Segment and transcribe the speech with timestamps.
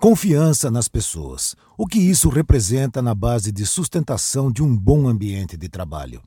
[0.00, 1.54] Confiança nas pessoas.
[1.76, 6.22] O que isso representa na base de sustentação de um bom ambiente de trabalho.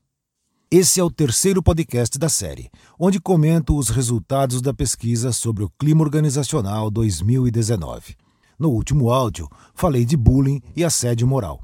[0.69, 5.71] Esse é o terceiro podcast da série, onde comento os resultados da pesquisa sobre o
[5.71, 8.15] clima organizacional 2019.
[8.59, 11.59] No último áudio, falei de bullying e assédio moral.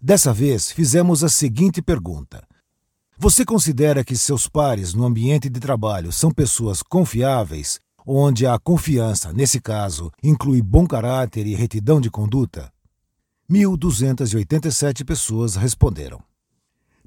[0.00, 2.46] Dessa vez, fizemos a seguinte pergunta:
[3.18, 9.32] Você considera que seus pares no ambiente de trabalho são pessoas confiáveis onde a confiança,
[9.32, 12.72] nesse caso, inclui bom caráter e retidão de conduta?
[13.50, 16.22] 1.287 pessoas responderam.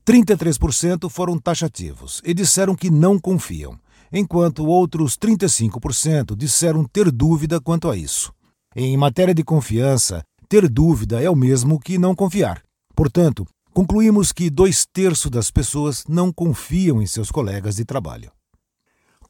[0.06, 3.80] 33% foram taxativos e disseram que não confiam,
[4.12, 8.34] enquanto outros 35% disseram ter dúvida quanto a isso.
[8.76, 12.62] Em matéria de confiança, ter dúvida é o mesmo que não confiar.
[12.96, 18.32] Portanto, concluímos que dois terços das pessoas não confiam em seus colegas de trabalho.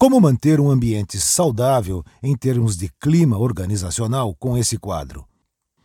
[0.02, 5.28] Como manter um ambiente saudável em termos de clima organizacional com esse quadro?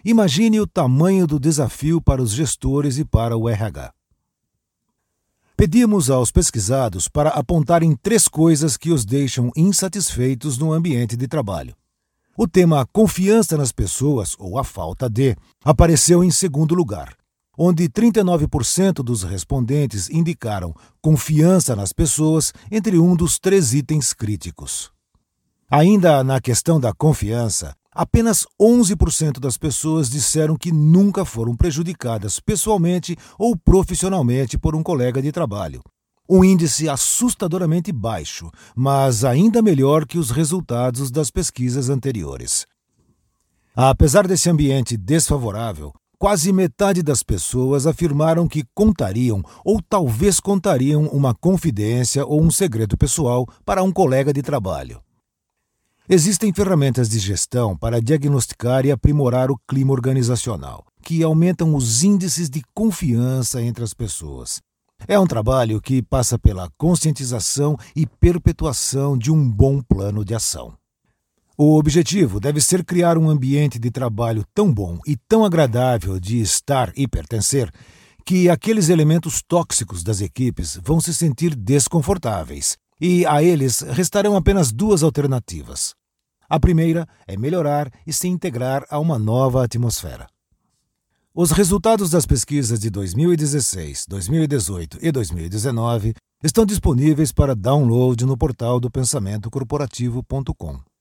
[0.04, 3.92] Imagine o tamanho do desafio para os gestores e para o RH.
[5.57, 11.74] Pedimos aos pesquisados para apontarem três coisas que os deixam insatisfeitos no ambiente de trabalho.
[12.37, 17.16] O tema confiança nas pessoas, ou a falta de, apareceu em segundo lugar
[17.57, 24.93] onde 39% dos respondentes indicaram confiança nas pessoas entre um dos três itens críticos.
[25.71, 33.16] Ainda na questão da confiança, apenas 11% das pessoas disseram que nunca foram prejudicadas pessoalmente
[33.38, 35.82] ou profissionalmente por um colega de trabalho.
[36.29, 42.66] Um índice assustadoramente baixo, mas ainda melhor que os resultados das pesquisas anteriores.
[43.77, 51.34] Apesar desse ambiente desfavorável, Quase metade das pessoas afirmaram que contariam ou talvez contariam uma
[51.34, 55.01] confidência ou um segredo pessoal para um colega de trabalho.
[56.09, 62.51] Existem ferramentas de gestão para diagnosticar e aprimorar o clima organizacional, que aumentam os índices
[62.51, 64.60] de confiança entre as pessoas.
[65.09, 70.75] É um trabalho que passa pela conscientização e perpetuação de um bom plano de ação.
[71.56, 76.41] O objetivo deve ser criar um ambiente de trabalho tão bom e tão agradável de
[76.41, 77.70] estar e pertencer
[78.26, 84.72] que aqueles elementos tóxicos das equipes vão se sentir desconfortáveis e a eles restarão apenas
[84.72, 85.94] duas alternativas.
[86.48, 90.26] A primeira é melhorar e se integrar a uma nova atmosfera.
[91.32, 98.81] Os resultados das pesquisas de 2016, 2018 e 2019 estão disponíveis para download no portal
[98.81, 100.94] do pensamentocorporativo.com.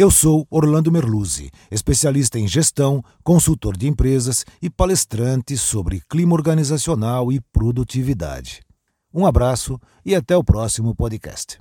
[0.00, 7.32] Eu sou Orlando Merluzzi, especialista em gestão, consultor de empresas e palestrante sobre clima organizacional
[7.32, 8.60] e produtividade.
[9.12, 11.58] Um abraço e até o próximo podcast.